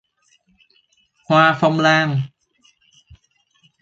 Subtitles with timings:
[1.27, 2.09] Hoa phong lan